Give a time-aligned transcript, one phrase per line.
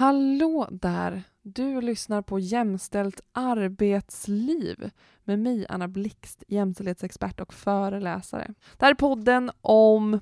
[0.00, 1.22] Hallå där!
[1.42, 4.90] Du lyssnar på Jämställt arbetsliv
[5.24, 8.54] med mig, Anna Blixt, jämställdhetsexpert och föreläsare.
[8.76, 10.20] Det här är podden om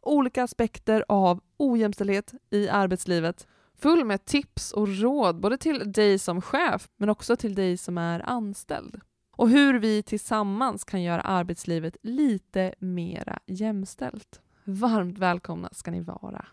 [0.00, 3.46] olika aspekter av ojämställdhet i arbetslivet.
[3.78, 7.98] Full med tips och råd både till dig som chef men också till dig som
[7.98, 9.00] är anställd.
[9.36, 14.40] Och hur vi tillsammans kan göra arbetslivet lite mera jämställt.
[14.64, 16.46] Varmt välkomna ska ni vara.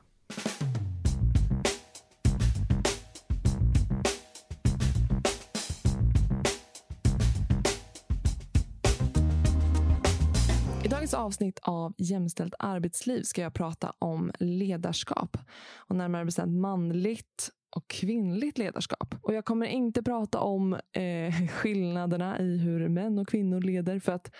[11.05, 15.37] Dagens avsnitt av Jämställt arbetsliv ska jag prata om ledarskap.
[15.77, 19.15] Och närmare bestämt manligt och kvinnligt ledarskap.
[19.21, 23.99] Och jag kommer inte prata om eh, skillnaderna i hur män och kvinnor leder.
[23.99, 24.31] För att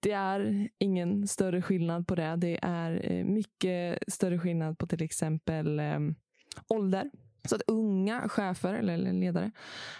[0.00, 2.36] det är ingen större skillnad på det.
[2.36, 5.98] Det är eh, mycket större skillnad på till exempel eh,
[6.68, 7.10] ålder.
[7.48, 9.50] Så att unga chefer eller ledare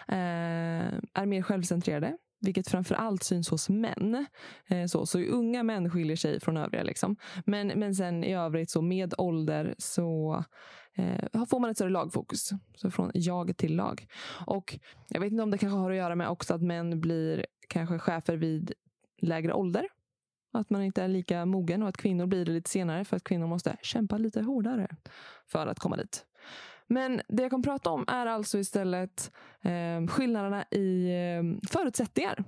[0.09, 4.27] eh, är mer självcentrerade vilket framför allt syns hos män.
[4.69, 6.83] Eh, så, så unga män skiljer sig från övriga.
[6.83, 7.17] Liksom.
[7.47, 10.45] Men, men sen i övrigt så med ålder så
[10.97, 12.51] eh, får man ett större lagfokus.
[12.77, 14.07] Så från jag till lag.
[14.47, 17.47] Och jag vet inte om det kanske har att göra med också att män blir
[17.69, 18.73] kanske chefer vid
[19.23, 19.87] lägre ålder.
[20.53, 23.25] Att man inte är lika mogen och att kvinnor blir det lite senare för att
[23.25, 24.97] kvinnor måste kämpa lite hårdare
[25.47, 26.27] för att komma dit.
[26.93, 32.45] Men det jag kommer prata om är alltså istället eh, skillnaderna i eh, förutsättningar.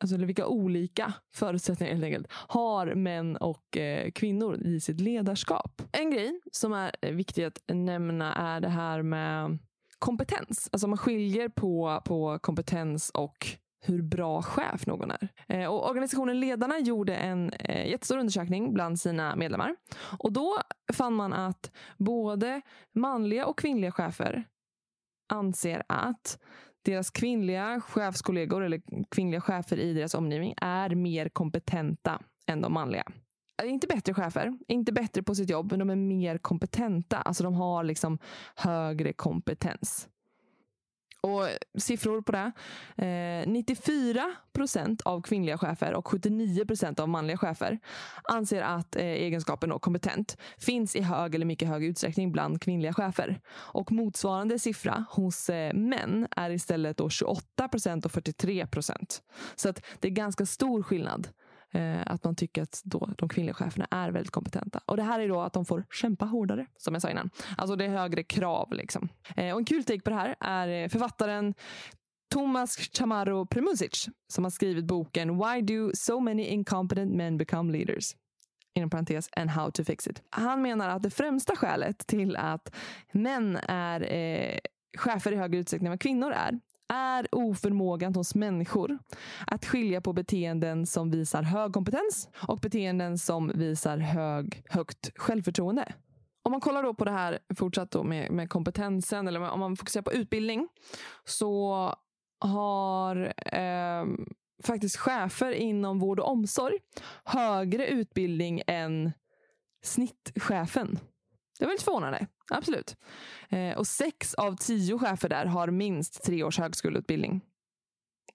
[0.00, 5.82] Alltså vilka olika förutsättningar helt enkelt har män och eh, kvinnor i sitt ledarskap.
[5.92, 9.58] En grej som är eh, viktig att nämna är det här med
[9.98, 10.68] kompetens.
[10.72, 13.46] Alltså man skiljer på, på kompetens och
[13.84, 15.28] hur bra chef någon är.
[15.48, 19.76] Eh, och organisationen Ledarna gjorde en eh, jättestor undersökning bland sina medlemmar.
[20.18, 20.58] Och då
[20.92, 22.60] fann man att både
[22.94, 24.44] manliga och kvinnliga chefer
[25.32, 26.38] anser att
[26.84, 33.04] deras kvinnliga chefskollegor eller kvinnliga chefer i deras omgivning är mer kompetenta än de manliga.
[33.62, 37.16] Eh, inte bättre chefer, inte bättre på sitt jobb, men de är mer kompetenta.
[37.16, 38.18] Alltså de har liksom
[38.56, 40.08] högre kompetens.
[41.22, 42.52] Och siffror på det.
[42.96, 47.78] Eh, 94 procent av kvinnliga chefer och 79 procent av manliga chefer
[48.24, 52.92] anser att eh, egenskapen och kompetent finns i hög eller mycket hög utsträckning bland kvinnliga
[52.92, 53.40] chefer.
[53.52, 59.22] Och motsvarande siffra hos eh, män är istället då 28 procent och 43 procent.
[59.54, 61.28] Så att det är ganska stor skillnad
[61.72, 64.80] Eh, att man tycker att då de kvinnliga cheferna är väldigt kompetenta.
[64.86, 67.30] Och det här är då att de får kämpa hårdare, som jag sa innan.
[67.56, 68.72] Alltså det är högre krav.
[68.72, 69.08] Liksom.
[69.36, 71.54] Eh, och en kul take på det här är eh, författaren
[72.30, 78.14] Thomas Chamorro Premusic som har skrivit boken Why do so many incompetent men become leaders?
[78.74, 80.22] inom parentes, and how to fix it.
[80.30, 82.74] Han menar att det främsta skälet till att
[83.12, 84.58] män är eh,
[84.98, 86.60] chefer i högre utsträckning än vad kvinnor är,
[86.92, 88.98] är oförmågan hos människor
[89.46, 95.94] att skilja på beteenden som visar hög kompetens och beteenden som visar hög, högt självförtroende.
[96.42, 99.76] Om man kollar då på det här fortsatt då med, med kompetensen eller om man
[99.76, 100.68] fokuserar på utbildning
[101.24, 101.94] så
[102.40, 104.04] har eh,
[104.62, 106.78] faktiskt chefer inom vård och omsorg
[107.24, 109.12] högre utbildning än
[109.82, 110.98] snittchefen.
[111.58, 112.26] Det var lite förvånande.
[112.56, 112.96] Absolut.
[113.48, 117.40] Eh, och sex av tio chefer där har minst tre års högskoleutbildning.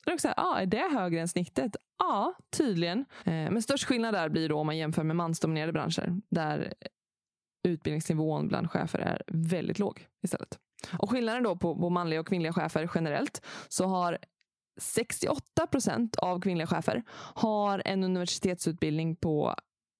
[0.05, 1.75] Då är, också här, ah, är det högre än snittet?
[1.99, 3.05] Ja, tydligen.
[3.25, 6.21] Eh, men störst skillnad där blir då om man jämför med mansdominerade branscher.
[6.29, 6.73] Där
[7.63, 10.59] utbildningsnivån bland chefer är väldigt låg istället.
[10.99, 14.17] Och skillnaden då på, på manliga och kvinnliga chefer generellt så har
[14.79, 17.03] 68 procent av kvinnliga chefer
[17.35, 19.55] har en universitetsutbildning på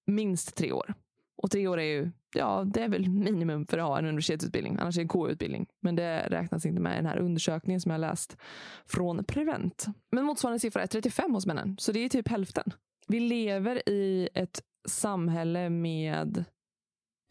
[0.07, 0.93] minst tre år.
[1.37, 4.77] Och tre år är ju, ja, det är väl minimum för att ha en universitetsutbildning.
[4.79, 5.67] Annars är det en K-utbildning.
[5.81, 8.37] Men det räknas inte med i den här undersökningen som jag läst
[8.85, 9.85] från Prevent.
[10.11, 11.75] Men motsvarande siffra är 35 hos männen.
[11.79, 12.73] Så det är typ hälften.
[13.07, 16.45] Vi lever i ett samhälle med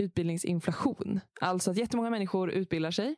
[0.02, 1.20] utbildningsinflation.
[1.40, 3.16] Alltså att jättemånga människor utbildar sig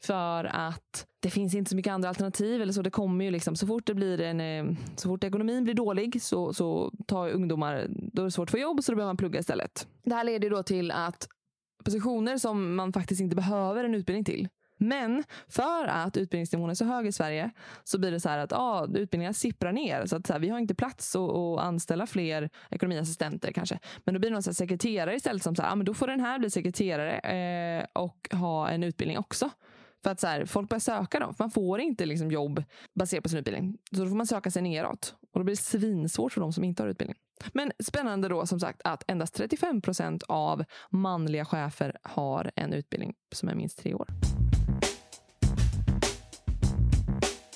[0.00, 2.62] för att det finns inte så mycket andra alternativ.
[2.62, 5.64] Eller så det kommer ju liksom, så fort det blir en, eh, så fort ekonomin
[5.64, 8.96] blir dålig så, så tar ungdomar, då är det svårt att få jobb så då
[8.96, 9.88] behöver man plugga istället.
[10.04, 11.28] Det här leder då till att
[11.86, 14.48] positioner som man faktiskt inte behöver en utbildning till
[14.78, 17.50] men för att utbildningsnivån är så hög i Sverige
[17.84, 20.06] så blir det så här att ah, utbildningar sipprar ner.
[20.06, 23.78] Så att så här, vi har inte plats att, att anställa fler ekonomiassistenter kanske.
[24.04, 26.06] Men då blir det någon så sekreterare istället som så här, ah, men då får
[26.06, 29.50] den här bli sekreterare eh, och ha en utbildning också.
[30.02, 31.34] För att så här, folk börjar söka dem.
[31.34, 33.78] För man får inte liksom jobb baserat på sin utbildning.
[33.92, 35.14] Så då får man söka sig neråt.
[35.32, 37.16] Och då blir det svinsvårt för de som inte har utbildning.
[37.52, 43.14] Men spännande då som sagt att endast 35 procent av manliga chefer har en utbildning
[43.32, 44.08] som är minst tre år.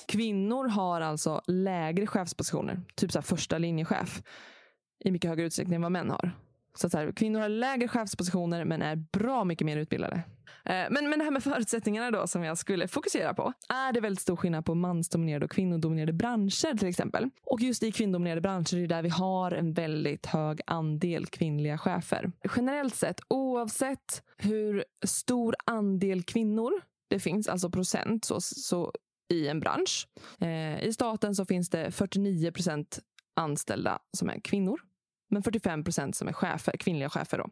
[0.07, 4.23] Kvinnor har alltså lägre chefspositioner, typ så här första linjechef,
[4.99, 6.31] i mycket högre utsträckning än vad män har.
[6.75, 10.23] Så, så här, kvinnor har lägre chefspositioner men är bra mycket mer utbildade.
[10.65, 13.53] Eh, men, men det här med förutsättningarna då som jag skulle fokusera på.
[13.69, 17.29] Är det väldigt stor skillnad på mansdominerade och kvinnodominerade branscher till exempel?
[17.45, 21.77] Och just i kvinnodominerade branscher är det där vi har en väldigt hög andel kvinnliga
[21.77, 22.31] chefer.
[22.55, 26.71] Generellt sett, oavsett hur stor andel kvinnor
[27.09, 28.91] det finns, alltså procent, så, så
[29.29, 30.07] i en bransch.
[30.39, 32.99] Eh, I staten så finns det 49 procent
[33.35, 34.79] anställda som är kvinnor.
[35.31, 37.37] Men 45 procent som är chefer, kvinnliga chefer.
[37.37, 37.49] Då.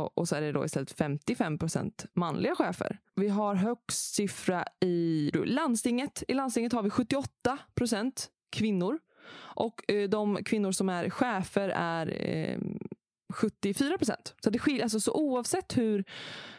[0.00, 2.98] Och, och, så är det då istället 55 procent manliga chefer.
[3.14, 6.22] Vi har högst siffra i landstinget.
[6.28, 8.98] I landstinget har vi 78 procent kvinnor.
[9.36, 12.58] Och eh, de kvinnor som är chefer är eh,
[13.34, 14.34] 74 procent.
[14.40, 16.04] Så, det skiljer, alltså, så oavsett hur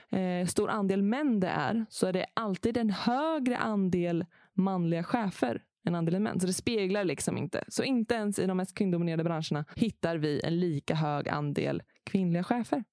[0.09, 5.62] eh, stor andel män det är så är det alltid en högre andel manliga chefer
[5.88, 6.39] än andelen män.
[6.39, 7.63] Så det speglar liksom inte.
[7.68, 12.44] Så inte ens i de mest kvinnodominerade branscherna hittar vi en lika hög andel kvinnliga
[12.44, 12.84] chefer.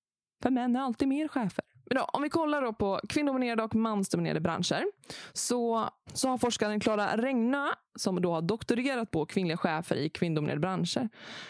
[0.42, 1.64] För män är alltid mer chefer.
[1.86, 4.84] Men då, om vi kollar då på kvinnodominerade och mansdominerade branscher
[5.32, 7.66] så, så har forskaren Klara Regnö,
[7.98, 11.08] som då har doktorerat på kvinnliga chefer i kvinnodominerade branscher.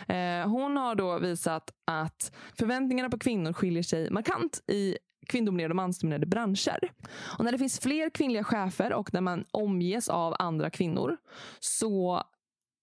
[0.08, 5.76] Eh, hon har då visat att förväntningarna på kvinnor skiljer sig markant i kvinnodominerade och
[5.76, 6.92] mansdominerade branscher.
[7.38, 11.16] Och när det finns fler kvinnliga chefer och när man omges av andra kvinnor
[11.60, 12.22] så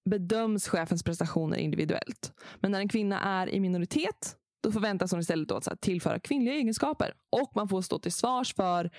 [0.09, 2.33] bedöms chefens prestationer individuellt.
[2.59, 6.55] Men när en kvinna är i minoritet då förväntas hon istället då att tillföra kvinnliga
[6.55, 7.13] egenskaper.
[7.29, 8.91] Och man får stå till svars för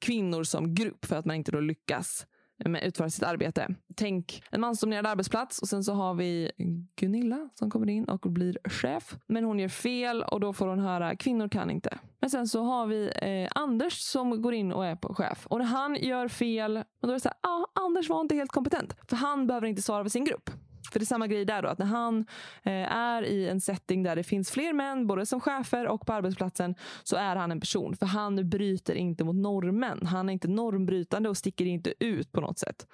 [0.00, 2.26] kvinnor som grupp för att man inte då lyckas
[2.64, 3.74] med utföra sitt arbete.
[3.94, 6.50] Tänk en mansdominerad arbetsplats och sen så har vi
[6.96, 9.16] Gunilla som kommer in och blir chef.
[9.26, 11.98] Men hon gör fel och då får hon höra kvinnor kan inte.
[12.20, 15.46] Men sen så har vi eh, Anders som går in och är på chef.
[15.46, 18.52] Och när han gör fel, då är det så här, ah, Anders var inte helt
[18.52, 18.96] kompetent.
[19.08, 20.50] För han behöver inte svara för sin grupp.
[20.92, 22.26] För det är samma grej där då, att när han
[22.62, 26.12] eh, är i en setting där det finns fler män, både som chefer och på
[26.12, 27.96] arbetsplatsen, så är han en person.
[27.96, 30.06] För han bryter inte mot normen.
[30.06, 32.86] Han är inte normbrytande och sticker inte ut på något sätt.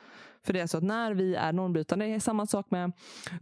[0.47, 2.93] För det är så att när vi är normbrytande, det är samma sak med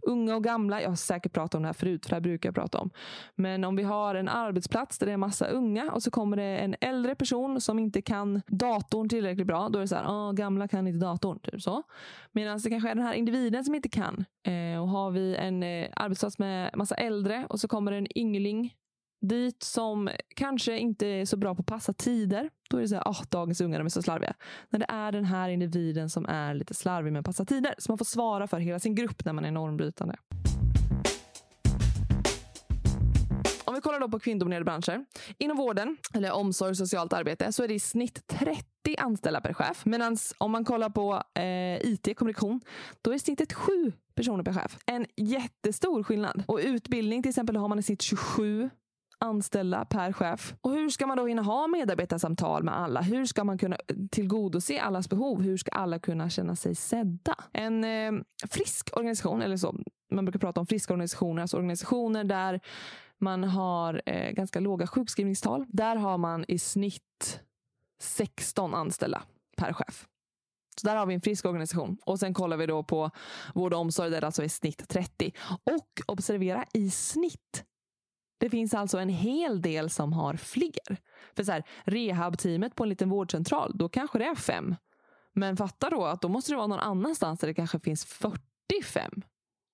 [0.01, 0.81] unga och gamla.
[0.81, 2.89] Jag har säkert pratat om det här förut, för det här brukar jag prata om.
[3.35, 6.57] Men om vi har en arbetsplats där det är massa unga och så kommer det
[6.57, 9.69] en äldre person som inte kan datorn tillräckligt bra.
[9.69, 11.39] Då är det så här, ah, gamla kan inte datorn.
[11.39, 11.83] Typ så.
[12.31, 14.25] Medan det kanske är den här individen som inte kan.
[14.43, 18.17] Eh, och har vi en eh, arbetsplats med massa äldre och så kommer det en
[18.17, 18.73] yngling
[19.27, 22.49] dit som kanske inte är så bra på att passa tider.
[22.69, 24.33] Då är det så här, oh, dagens ungar är så slarviga.
[24.69, 27.75] När det är den här individen som är lite slarvig med att passa tider.
[27.77, 30.15] Så man får svara för hela sin grupp när man är normbrytande.
[33.65, 35.05] Om vi kollar då på kvinnodominerade branscher.
[35.37, 38.63] Inom vården, eller omsorg och socialt arbete, så är det i snitt 30
[38.97, 39.85] anställda per chef.
[39.85, 42.61] Medan om man kollar på eh, IT, kommunikation,
[43.01, 44.77] då är snittet 7 personer per chef.
[44.85, 46.43] En jättestor skillnad.
[46.47, 48.69] Och utbildning till exempel har man i snitt 27
[49.23, 50.55] anställda per chef.
[50.61, 53.01] Och hur ska man då hinna ha medarbetarsamtal med alla?
[53.01, 53.77] Hur ska man kunna
[54.11, 55.41] tillgodose allas behov?
[55.41, 57.35] Hur ska alla kunna känna sig sedda?
[57.53, 58.11] En eh,
[58.49, 59.75] frisk organisation, eller så,
[60.11, 62.61] man brukar prata om friska organisationer, alltså organisationer där
[63.17, 65.65] man har eh, ganska låga sjukskrivningstal.
[65.67, 67.41] Där har man i snitt
[67.99, 69.23] 16 anställda
[69.57, 70.07] per chef.
[70.81, 71.97] Så där har vi en frisk organisation.
[72.05, 73.11] Och sen kollar vi då på
[73.55, 75.33] vård och omsorg där det alltså är snitt 30.
[75.63, 77.65] Och observera i snitt
[78.43, 80.97] det finns alltså en hel del som har fler.
[81.35, 84.75] För så här, rehabteamet på en liten vårdcentral, då kanske det är fem.
[85.33, 89.21] Men fatta då att då måste det vara någon annanstans där det kanske finns 45.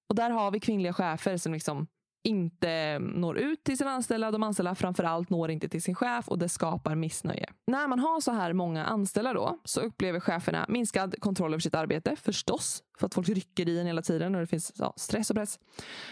[0.10, 1.88] Och där har vi kvinnliga chefer som liksom
[2.24, 4.32] inte når ut till sina anställda.
[4.32, 7.50] De anställda framförallt når inte till sin chef och det skapar missnöje.
[7.68, 11.76] När man har så här många anställda då så upplever cheferna minskad kontroll över sitt
[11.76, 12.84] arbete förstås.
[13.00, 15.60] För att folk rycker i en hela tiden och det finns ja, stress och press.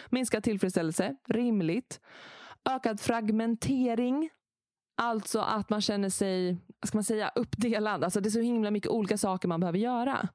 [0.10, 2.00] Minskad tillfredsställelse, rimligt.
[2.70, 4.30] Ökad fragmentering.
[4.98, 8.04] Alltså att man känner sig ska man säga, uppdelad.
[8.04, 10.30] Alltså det är så himla mycket olika saker man behöver göra.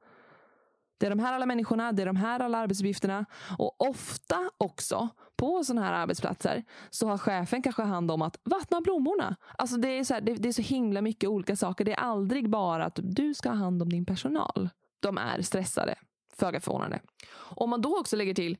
[0.98, 3.26] Det är de här alla människorna, det är de här alla arbetsuppgifterna.
[3.58, 8.80] Och ofta också på sådana här arbetsplatser så har chefen kanske hand om att vattna
[8.80, 9.36] blommorna.
[9.58, 11.84] Alltså det, är så här, det, det, är så himla mycket olika saker.
[11.84, 14.68] Det är aldrig bara att du ska ha hand om din personal.
[15.00, 15.94] De är stressade,
[16.36, 17.00] föga förvånande.
[17.34, 18.58] Om man då också lägger till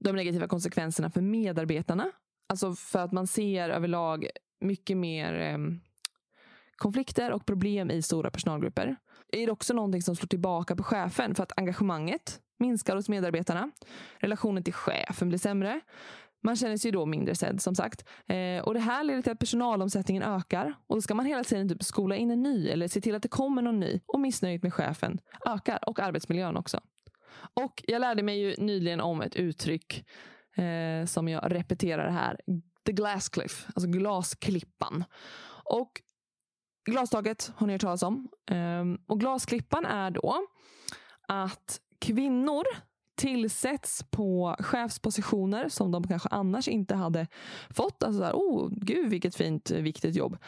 [0.00, 2.12] de negativa konsekvenserna för medarbetarna
[2.52, 4.28] Alltså för att man ser överlag
[4.60, 5.58] mycket mer eh,
[6.76, 8.96] konflikter och problem i stora personalgrupper.
[9.30, 13.70] Det är också någonting som slår tillbaka på chefen för att engagemanget minskar hos medarbetarna.
[14.18, 15.80] Relationen till chefen blir sämre.
[16.42, 18.08] Man känner sig då mindre sedd som sagt.
[18.26, 20.74] Eh, och Det här leder till att personalomsättningen ökar.
[20.86, 23.22] Och Då ska man hela tiden typ skola in en ny eller se till att
[23.22, 24.00] det kommer någon ny.
[24.06, 26.80] Och missnöjet med chefen ökar och arbetsmiljön också.
[27.54, 30.04] Och Jag lärde mig ju nyligen om ett uttryck
[30.56, 32.40] eh, som jag repeterar här.
[32.86, 35.04] The glass cliff, alltså glasklippan.
[35.64, 36.02] Och
[36.84, 38.28] Glastaket har ni hört talas om.
[38.50, 40.46] Um, och glasklippan är då
[41.28, 42.64] att kvinnor
[43.16, 47.26] tillsätts på chefspositioner som de kanske annars inte hade
[47.70, 48.02] fått.
[48.02, 50.38] Alltså så här, oh, gud vilket fint, viktigt jobb.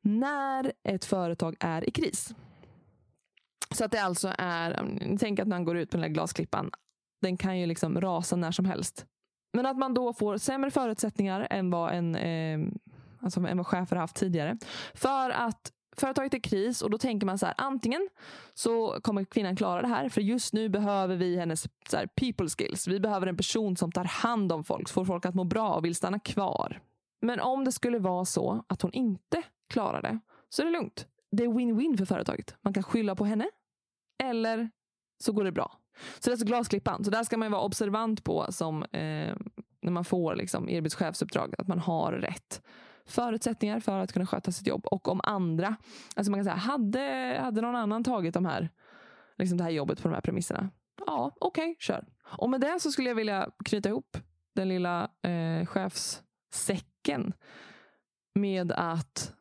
[0.00, 2.34] När ett företag är i kris.
[3.74, 6.70] Så att det alltså är, tänk att man går ut på den där glasklippan.
[7.22, 9.06] Den kan ju liksom rasa när som helst.
[9.52, 12.58] Men att man då får sämre förutsättningar än vad en eh,
[13.20, 14.58] alltså än vad chefer har haft tidigare.
[14.94, 18.08] För att företaget är i kris och då tänker man så här, antingen
[18.54, 22.48] så kommer kvinnan klara det här för just nu behöver vi hennes så här, people
[22.48, 22.88] skills.
[22.88, 25.84] Vi behöver en person som tar hand om folk, får folk att må bra och
[25.84, 26.80] vill stanna kvar.
[27.22, 31.06] Men om det skulle vara så att hon inte klarar det så är det lugnt.
[31.32, 32.56] Det är win-win för företaget.
[32.60, 33.48] Man kan skylla på henne
[34.22, 34.70] eller
[35.18, 35.79] så går det bra.
[35.94, 37.04] Så det är alltså glasklippan.
[37.04, 39.34] Så där ska man vara observant på som eh,
[39.82, 42.62] när man får liksom, erbjuds chefsuppdrag, att man har rätt
[43.06, 44.86] förutsättningar för att kunna sköta sitt jobb.
[44.86, 45.76] Och om andra,
[46.16, 48.70] alltså man kan säga, hade, hade någon annan tagit de här,
[49.38, 50.70] liksom det här jobbet på de här premisserna?
[51.06, 52.06] Ja, okej, okay, kör.
[52.24, 54.16] Och med det så skulle jag vilja knyta ihop
[54.54, 57.32] den lilla eh, chefssäcken
[58.34, 59.34] med att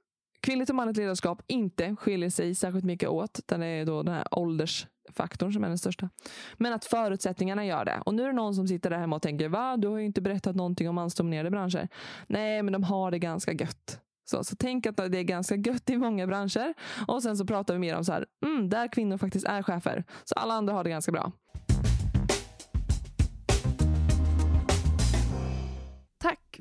[0.50, 3.40] kvinnligt och manligt ledarskap inte skiljer sig särskilt mycket åt.
[3.46, 6.10] Den är då den här åldersfaktorn som är den största.
[6.58, 8.02] Men att förutsättningarna gör det.
[8.06, 9.78] Och nu är det någon som sitter där hemma och tänker, va?
[9.78, 11.88] Du har ju inte berättat någonting om mansdominerade branscher.
[12.28, 14.00] Nej, men de har det ganska gött.
[14.30, 16.74] Så, så tänk att det är ganska gött i många branscher.
[17.08, 20.04] Och sen så pratar vi mer om så här, mm, där kvinnor faktiskt är chefer.
[20.24, 21.32] Så alla andra har det ganska bra.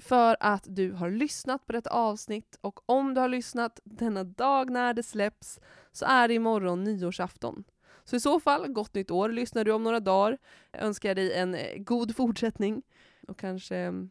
[0.08, 4.70] För att du har lyssnat på detta avsnitt och om du har lyssnat denna dag
[4.70, 5.60] när det släpps
[5.92, 7.64] så är det imorgon nyårsafton.
[8.04, 10.38] Så i så fall, gott nytt år lyssnar du om några dagar.
[10.72, 12.82] Jag önskar dig en eh, god fortsättning
[13.28, 14.10] och kanske mm,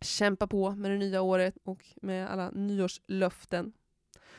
[0.00, 3.72] kämpa på med det nya året och med alla nyårslöften.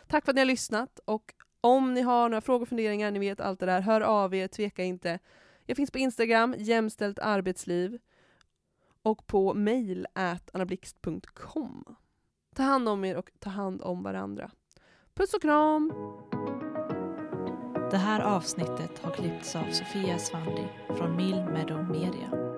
[0.07, 3.19] Tack för att ni har lyssnat och om ni har några frågor och funderingar, ni
[3.19, 5.19] vet allt det där, hör av er, tveka inte.
[5.65, 7.99] Jag finns på Instagram, jämställt arbetsliv
[9.05, 11.83] och på mail anablixt.com
[12.55, 14.51] Ta hand om er och ta hand om varandra.
[15.13, 15.93] Puss och kram!
[17.91, 22.54] Det här avsnittet har klippts av Sofia Svandi från Mill Meadow Media.